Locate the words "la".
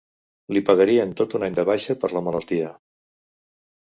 2.17-2.25